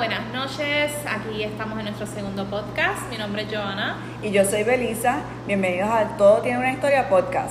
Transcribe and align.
buenas 0.00 0.32
noches. 0.32 0.92
Aquí 1.06 1.42
estamos 1.42 1.78
en 1.78 1.84
nuestro 1.84 2.06
segundo 2.06 2.46
podcast. 2.46 3.02
Mi 3.10 3.18
nombre 3.18 3.42
es 3.42 3.54
Joana. 3.54 3.98
Y 4.22 4.30
yo 4.30 4.46
soy 4.46 4.62
Belisa. 4.62 5.18
Bienvenidos 5.46 5.90
a 5.90 6.16
Todo 6.16 6.40
Tiene 6.40 6.56
una 6.56 6.72
Historia 6.72 7.10
podcast. 7.10 7.50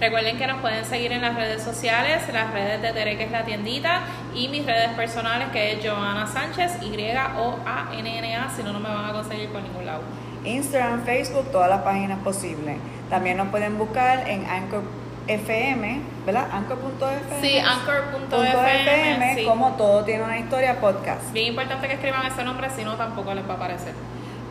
Recuerden 0.00 0.38
que 0.38 0.46
nos 0.46 0.62
pueden 0.62 0.82
seguir 0.86 1.12
en 1.12 1.20
las 1.20 1.36
redes 1.36 1.62
sociales, 1.62 2.22
las 2.32 2.54
redes 2.54 2.80
de 2.80 2.90
Tere, 2.94 3.18
que 3.18 3.24
es 3.24 3.30
la 3.30 3.44
tiendita, 3.44 4.00
y 4.34 4.48
mis 4.48 4.64
redes 4.64 4.92
personales, 4.96 5.48
que 5.48 5.72
es 5.72 5.86
Joana 5.86 6.26
Sánchez, 6.26 6.78
Y-O-A-N-N-A, 6.80 8.50
si 8.56 8.62
no, 8.62 8.72
no 8.72 8.80
me 8.80 8.88
van 8.88 9.04
a 9.04 9.12
conseguir 9.12 9.50
por 9.50 9.60
ningún 9.60 9.84
lado. 9.84 10.00
Instagram, 10.42 11.04
Facebook, 11.04 11.52
todas 11.52 11.68
las 11.68 11.82
páginas 11.82 12.18
posibles. 12.20 12.78
También 13.10 13.36
nos 13.36 13.48
pueden 13.48 13.76
buscar 13.76 14.26
en 14.26 14.46
Anchor 14.46 14.84
FM, 15.26 16.00
¿verdad? 16.26 16.48
Anchor.fm. 16.52 17.40
Sí, 17.40 17.58
Anchor.fm. 17.58 19.34
Sí. 19.36 19.44
Como 19.44 19.72
todo 19.72 20.04
tiene 20.04 20.22
una 20.22 20.38
historia 20.38 20.80
podcast. 20.80 21.32
Bien 21.32 21.48
importante 21.48 21.88
que 21.88 21.94
escriban 21.94 22.26
ese 22.26 22.44
nombre, 22.44 22.68
si 22.70 22.84
no, 22.84 22.94
tampoco 22.96 23.34
les 23.34 23.48
va 23.48 23.54
a 23.54 23.56
aparecer. 23.56 23.94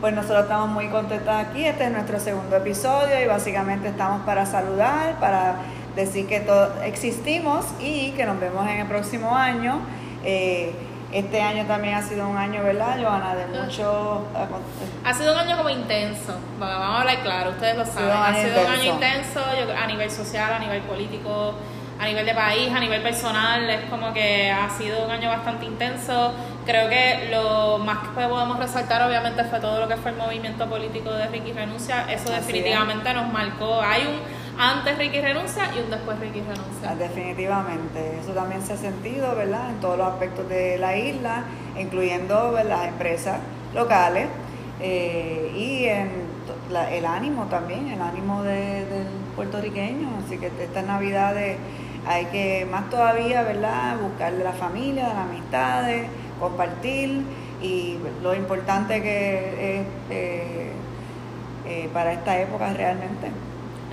Pues 0.00 0.14
nosotros 0.14 0.42
estamos 0.42 0.68
muy 0.68 0.88
contentos 0.88 1.34
aquí. 1.34 1.64
Este 1.64 1.84
es 1.84 1.90
nuestro 1.90 2.20
segundo 2.20 2.56
episodio 2.56 3.22
y 3.22 3.26
básicamente 3.26 3.88
estamos 3.88 4.22
para 4.22 4.44
saludar, 4.46 5.18
para 5.20 5.56
decir 5.96 6.26
que 6.26 6.40
todos 6.40 6.70
existimos 6.84 7.64
y 7.80 8.10
que 8.10 8.26
nos 8.26 8.38
vemos 8.40 8.68
en 8.68 8.80
el 8.80 8.86
próximo 8.86 9.34
año. 9.34 9.78
Eh, 10.24 10.72
este 11.14 11.40
año 11.40 11.64
también 11.66 11.94
ha 11.94 12.02
sido 12.02 12.28
un 12.28 12.36
año, 12.36 12.62
¿verdad, 12.62 12.98
Joana? 13.00 13.34
De 13.36 13.46
mucho... 13.46 14.26
Ha 15.04 15.14
sido 15.14 15.32
un 15.32 15.38
año 15.38 15.56
como 15.56 15.70
intenso, 15.70 16.34
vamos 16.58 16.96
a 16.96 17.00
hablar 17.00 17.22
claro, 17.22 17.50
ustedes 17.50 17.76
lo 17.76 17.86
saben. 17.86 18.10
Ha 18.10 18.34
sido 18.34 18.60
un 18.60 18.72
año 18.72 18.94
intenso 18.94 19.40
a 19.80 19.86
nivel 19.86 20.10
social, 20.10 20.52
a 20.52 20.58
nivel 20.58 20.82
político, 20.82 21.54
a 22.00 22.06
nivel 22.06 22.26
de 22.26 22.34
país, 22.34 22.72
a 22.74 22.80
nivel 22.80 23.00
personal, 23.02 23.70
es 23.70 23.88
como 23.88 24.12
que 24.12 24.50
ha 24.50 24.68
sido 24.70 25.04
un 25.04 25.10
año 25.12 25.28
bastante 25.28 25.66
intenso. 25.66 26.34
Creo 26.66 26.88
que 26.88 27.28
lo 27.30 27.78
más 27.78 27.98
que 27.98 28.08
podemos 28.08 28.58
resaltar 28.58 29.02
obviamente 29.02 29.44
fue 29.44 29.60
todo 29.60 29.80
lo 29.80 29.88
que 29.88 29.96
fue 29.96 30.10
el 30.10 30.16
movimiento 30.16 30.66
político 30.68 31.12
de 31.12 31.28
Ricky 31.28 31.52
Renuncia. 31.52 32.06
Eso 32.10 32.32
definitivamente 32.32 33.14
nos 33.14 33.32
marcó. 33.32 33.80
Hay 33.80 34.02
un 34.02 34.43
antes 34.58 34.98
Ricky 34.98 35.20
Renuncia 35.20 35.70
y 35.74 35.80
un 35.80 35.90
después 35.90 36.18
Ricky 36.20 36.40
Renuncia. 36.40 36.90
Ah, 36.90 36.94
definitivamente. 36.94 38.18
Eso 38.20 38.32
también 38.32 38.62
se 38.62 38.74
ha 38.74 38.76
sentido, 38.76 39.34
¿verdad? 39.34 39.70
En 39.70 39.80
todos 39.80 39.98
los 39.98 40.06
aspectos 40.06 40.48
de 40.48 40.78
la 40.78 40.96
isla, 40.96 41.44
incluyendo 41.78 42.52
las 42.66 42.88
empresas 42.88 43.38
locales 43.74 44.28
eh, 44.80 45.52
y 45.56 45.84
en 45.86 46.10
el 46.92 47.06
ánimo 47.06 47.44
también, 47.44 47.88
el 47.88 48.00
ánimo 48.00 48.42
de, 48.42 48.84
del 48.86 49.06
puertorriqueño. 49.36 50.08
Así 50.24 50.38
que 50.38 50.46
estas 50.46 50.84
navidades 50.84 51.56
hay 52.06 52.26
que 52.26 52.66
más 52.70 52.88
todavía, 52.90 53.42
¿verdad? 53.42 53.96
Buscar 54.00 54.32
de 54.32 54.44
la 54.44 54.52
familia, 54.52 55.08
de 55.08 55.14
las 55.14 55.26
amistades, 55.26 56.06
compartir 56.38 57.22
y 57.62 57.98
lo 58.22 58.34
importante 58.34 59.02
que 59.02 59.80
es 59.80 59.86
eh, 60.10 60.72
eh, 61.66 61.88
para 61.92 62.12
esta 62.12 62.38
época 62.38 62.72
realmente. 62.74 63.30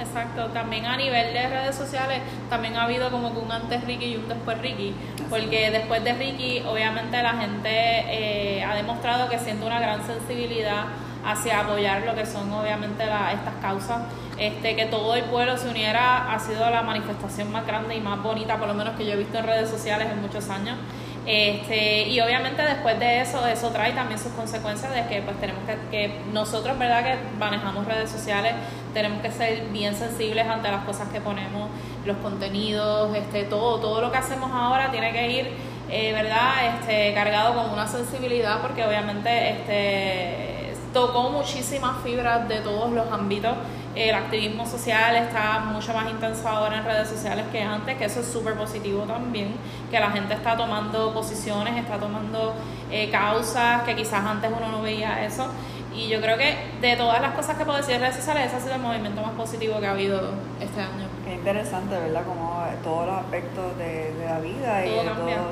Exacto, 0.01 0.47
también 0.47 0.87
a 0.87 0.97
nivel 0.97 1.31
de 1.31 1.47
redes 1.47 1.75
sociales 1.75 2.21
también 2.49 2.75
ha 2.75 2.83
habido 2.85 3.11
como 3.11 3.33
que 3.33 3.39
un 3.39 3.51
antes 3.51 3.83
Ricky 3.85 4.05
y 4.05 4.15
un 4.15 4.27
después 4.27 4.57
Ricky, 4.57 4.95
porque 5.29 5.69
después 5.69 6.03
de 6.03 6.13
Ricky 6.13 6.63
obviamente 6.67 7.21
la 7.21 7.33
gente 7.33 7.69
eh, 7.69 8.63
ha 8.63 8.73
demostrado 8.73 9.29
que 9.29 9.37
siente 9.37 9.63
una 9.63 9.79
gran 9.79 10.03
sensibilidad 10.03 10.85
hacia 11.23 11.59
apoyar 11.59 12.01
lo 12.01 12.15
que 12.15 12.25
son 12.25 12.51
obviamente 12.51 13.03
estas 13.03 13.53
causas. 13.61 14.01
Este, 14.39 14.75
que 14.75 14.87
todo 14.87 15.13
el 15.13 15.23
pueblo 15.25 15.55
se 15.55 15.69
uniera 15.69 16.33
ha 16.33 16.39
sido 16.39 16.67
la 16.67 16.81
manifestación 16.81 17.51
más 17.51 17.67
grande 17.67 17.95
y 17.95 18.01
más 18.01 18.23
bonita, 18.23 18.57
por 18.57 18.67
lo 18.67 18.73
menos 18.73 18.95
que 18.95 19.05
yo 19.05 19.13
he 19.13 19.17
visto 19.17 19.37
en 19.37 19.45
redes 19.45 19.69
sociales 19.69 20.07
en 20.11 20.19
muchos 20.19 20.49
años. 20.49 20.77
Este, 21.25 22.07
y 22.07 22.19
obviamente 22.19 22.63
después 22.63 22.99
de 22.99 23.21
eso, 23.21 23.45
eso 23.45 23.69
trae 23.69 23.93
también 23.93 24.19
sus 24.19 24.31
consecuencias 24.31 24.91
de 24.93 25.05
que 25.05 25.21
pues 25.21 25.39
tenemos 25.39 25.61
que, 25.65 25.77
que 25.91 26.19
nosotros, 26.33 26.77
¿verdad? 26.79 27.03
Que 27.03 27.15
manejamos 27.37 27.85
redes 27.85 28.09
sociales, 28.09 28.53
tenemos 28.93 29.21
que 29.21 29.31
ser 29.31 29.67
bien 29.71 29.95
sensibles 29.95 30.47
ante 30.47 30.71
las 30.71 30.83
cosas 30.83 31.09
que 31.09 31.21
ponemos, 31.21 31.69
los 32.05 32.17
contenidos, 32.17 33.15
este, 33.15 33.43
todo, 33.43 33.79
todo 33.79 34.01
lo 34.01 34.11
que 34.11 34.17
hacemos 34.17 34.49
ahora 34.51 34.89
tiene 34.89 35.11
que 35.11 35.31
ir, 35.31 35.51
eh, 35.89 36.11
¿verdad? 36.13 36.79
Este, 36.79 37.13
cargado 37.13 37.53
con 37.53 37.71
una 37.71 37.85
sensibilidad 37.85 38.59
porque 38.61 38.83
obviamente 38.83 39.51
este, 39.51 40.70
tocó 40.93 41.29
muchísimas 41.29 42.01
fibras 42.03 42.47
de 42.47 42.59
todos 42.59 42.91
los 42.91 43.11
ámbitos 43.11 43.55
el 43.95 44.15
activismo 44.15 44.65
social 44.65 45.15
está 45.17 45.59
mucho 45.59 45.93
más 45.93 46.09
intenso 46.09 46.47
ahora 46.47 46.77
en 46.77 46.85
redes 46.85 47.09
sociales 47.09 47.45
que 47.51 47.61
antes, 47.61 47.97
que 47.97 48.05
eso 48.05 48.21
es 48.21 48.27
súper 48.27 48.53
positivo 48.53 49.03
también, 49.03 49.53
que 49.89 49.99
la 49.99 50.11
gente 50.11 50.33
está 50.33 50.55
tomando 50.55 51.13
posiciones, 51.13 51.75
está 51.75 51.97
tomando 51.97 52.53
eh, 52.89 53.09
causas 53.11 53.83
que 53.83 53.95
quizás 53.95 54.23
antes 54.25 54.49
uno 54.55 54.71
no 54.71 54.81
veía 54.81 55.25
eso. 55.25 55.47
Y 55.93 56.07
yo 56.07 56.21
creo 56.21 56.37
que 56.37 56.55
de 56.79 56.95
todas 56.95 57.21
las 57.21 57.33
cosas 57.33 57.57
que 57.57 57.65
puedo 57.65 57.77
decir 57.77 57.95
en 57.95 58.01
redes 58.01 58.15
sociales, 58.15 58.45
ese 58.45 58.55
ha 58.55 58.59
sido 58.61 58.75
el 58.75 58.81
movimiento 58.81 59.21
más 59.21 59.31
positivo 59.31 59.77
que 59.81 59.87
ha 59.87 59.91
habido 59.91 60.21
este 60.61 60.79
año. 60.79 61.09
Qué 61.25 61.33
interesante, 61.33 61.99
¿verdad? 61.99 62.23
Como 62.25 62.63
todos 62.81 63.07
los 63.07 63.17
aspectos 63.17 63.77
de, 63.77 64.15
la 64.25 64.39
vida 64.39 64.85
y 64.85 64.89
todo, 64.89 65.03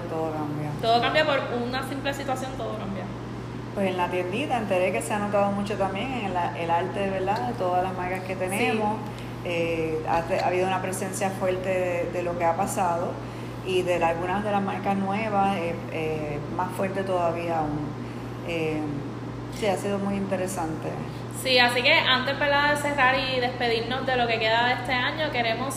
todo 0.10 0.32
cambia. 0.32 0.70
Todo 0.82 1.02
cambia 1.02 1.26
por 1.26 1.42
una 1.62 1.84
simple 1.90 2.14
situación, 2.14 2.52
todo 2.58 2.78
cambia. 2.78 3.04
Pues 3.76 3.88
en 3.88 3.98
la 3.98 4.10
tiendita 4.10 4.58
enteré 4.58 4.92
que 4.92 5.02
se 5.02 5.14
ha 5.14 5.20
notado 5.20 5.52
mucho 5.52 5.76
también 5.76 6.12
en 6.12 6.26
el 6.58 6.72
arte 6.72 7.10
¿verdad? 7.10 7.48
de 7.50 7.54
todas 7.54 7.84
las 7.84 7.96
marcas 7.96 8.22
que 8.22 8.36
tenemos. 8.36 8.98
Eh, 9.46 10.04
ha, 10.08 10.24
habido 10.46 10.68
una 10.68 10.82
presencia 10.82 11.30
fuerte 11.30 12.10
de, 12.12 12.24
lo 12.24 12.38
que 12.38 12.44
ha 12.44 12.58
pasado 12.58 13.14
y 13.66 13.84
de 13.84 14.04
algunas 14.04 14.44
de 14.44 14.52
las 14.52 14.62
marcas 14.62 14.98
nuevas, 14.98 15.56
eh, 15.58 15.76
eh, 15.94 16.40
más 16.58 16.72
fuerte 16.72 17.04
todavía 17.04 17.60
aún. 17.60 17.88
sí, 19.58 19.66
ha 19.68 19.78
sido 19.78 20.00
muy 20.00 20.16
interesante. 20.16 20.90
Sí, 21.42 21.58
así 21.58 21.82
que 21.82 21.94
antes 21.94 22.38
de 22.38 22.82
cerrar 22.82 23.16
y 23.18 23.40
despedirnos 23.40 24.06
de 24.06 24.18
lo 24.18 24.28
que 24.28 24.40
queda 24.40 24.68
de 24.68 24.74
este 24.74 24.94
año, 24.94 25.32
queremos 25.32 25.76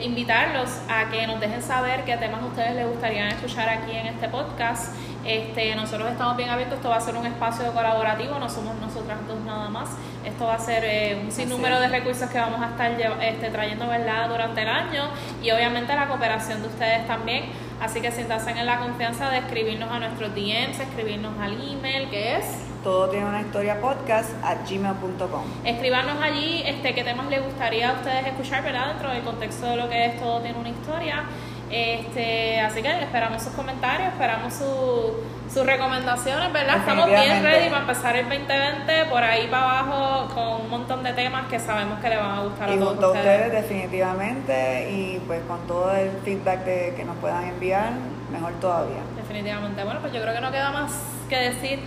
invitarlos 0.00 0.70
a 0.88 1.10
que 1.10 1.26
nos 1.26 1.40
dejen 1.40 1.60
saber 1.60 2.04
qué 2.04 2.16
temas 2.16 2.42
a 2.42 2.46
ustedes 2.46 2.74
les 2.74 2.86
gustaría 2.86 3.28
escuchar 3.28 3.68
aquí 3.68 3.94
en 3.94 4.06
este 4.06 4.28
podcast. 4.30 4.94
Este, 5.28 5.76
nosotros 5.76 6.10
estamos 6.10 6.38
bien 6.38 6.48
abiertos, 6.48 6.78
esto 6.78 6.88
va 6.88 6.96
a 6.96 7.00
ser 7.02 7.14
un 7.14 7.26
espacio 7.26 7.70
colaborativo, 7.74 8.38
no 8.38 8.48
somos 8.48 8.74
nosotras 8.76 9.18
dos 9.28 9.38
nada 9.40 9.68
más. 9.68 9.90
Esto 10.24 10.46
va 10.46 10.54
a 10.54 10.58
ser 10.58 10.82
eh, 10.86 11.20
un 11.22 11.30
sinnúmero 11.30 11.78
de 11.80 11.88
recursos 11.88 12.30
que 12.30 12.38
vamos 12.38 12.62
a 12.62 12.70
estar 12.70 12.98
este, 13.20 13.50
trayendo 13.50 13.86
¿verdad? 13.86 14.30
durante 14.30 14.62
el 14.62 14.68
año 14.68 15.10
y 15.42 15.50
obviamente 15.50 15.94
la 15.94 16.08
cooperación 16.08 16.62
de 16.62 16.68
ustedes 16.68 17.06
también. 17.06 17.44
Así 17.78 18.00
que 18.00 18.10
siéntanse 18.10 18.52
en 18.52 18.64
la 18.64 18.78
confianza 18.78 19.28
de 19.28 19.38
escribirnos 19.38 19.90
a 19.92 19.98
nuestros 19.98 20.34
DMs, 20.34 20.80
escribirnos 20.80 21.38
al 21.38 21.52
email 21.52 22.08
que 22.08 22.36
es 22.36 22.68
todo 22.82 23.10
tiene 23.10 23.26
una 23.26 23.40
historia 23.40 23.80
podcast 23.80 24.30
a 24.42 24.54
gmail.com. 24.54 25.42
Escribanos 25.64 26.22
allí 26.22 26.62
este, 26.64 26.94
qué 26.94 27.04
temas 27.04 27.26
les 27.28 27.44
gustaría 27.44 27.90
a 27.90 27.92
ustedes 27.94 28.26
escuchar, 28.28 28.62
¿verdad? 28.62 28.88
Dentro 28.88 29.10
del 29.10 29.22
contexto 29.22 29.66
de 29.66 29.76
lo 29.76 29.88
que 29.88 30.06
es 30.06 30.20
todo 30.20 30.40
tiene 30.40 30.58
una 30.58 30.70
historia. 30.70 31.24
Este, 31.70 32.60
así 32.60 32.82
que 32.82 33.02
esperamos 33.02 33.42
sus 33.42 33.52
comentarios, 33.52 34.12
esperamos 34.12 34.54
sus 34.54 35.66
recomendaciones, 35.66 36.52
¿verdad? 36.52 36.78
Estamos 36.78 37.06
bien 37.06 37.42
ready 37.42 37.68
para 37.68 37.80
empezar 37.82 38.16
el 38.16 38.28
2020 38.28 39.04
por 39.10 39.22
ahí 39.22 39.48
para 39.48 39.80
abajo 39.80 40.34
con 40.34 40.62
un 40.62 40.70
montón 40.70 41.02
de 41.02 41.12
temas 41.12 41.46
que 41.48 41.58
sabemos 41.58 41.98
que 42.00 42.08
le 42.08 42.16
van 42.16 42.38
a 42.38 42.42
gustar 42.42 42.70
a 42.70 42.78
todos 42.78 43.16
ustedes. 43.16 43.52
definitivamente 43.52 44.90
y 44.90 45.22
pues 45.26 45.42
con 45.48 45.66
todo 45.66 45.92
el 45.94 46.10
feedback 46.24 46.64
que 46.64 47.04
nos 47.04 47.16
puedan 47.16 47.44
enviar, 47.44 47.90
mejor 48.32 48.52
todavía. 48.60 49.00
Definitivamente. 49.16 49.84
Bueno, 49.84 50.00
pues 50.00 50.12
yo 50.12 50.22
creo 50.22 50.34
que 50.34 50.40
no 50.40 50.50
queda 50.50 50.70
más 50.70 50.92
que 51.28 51.36
decir 51.36 51.80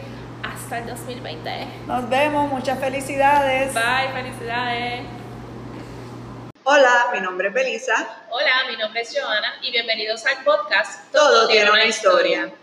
hasta 0.43 0.79
el 0.79 0.87
2020. 0.87 1.67
Nos 1.87 2.09
vemos, 2.09 2.51
muchas 2.51 2.79
felicidades. 2.79 3.73
Bye, 3.73 4.09
felicidades. 4.13 5.01
Hola, 6.63 7.09
mi 7.11 7.19
nombre 7.19 7.47
es 7.47 7.53
Belisa. 7.55 8.25
Hola, 8.29 8.65
mi 8.69 8.77
nombre 8.77 9.01
es 9.01 9.17
Joana 9.19 9.55
y 9.63 9.71
bienvenidos 9.71 10.23
al 10.27 10.43
podcast 10.43 11.11
Todo, 11.11 11.47
tiene 11.47 11.71
una 11.71 11.85
historia. 11.85 12.53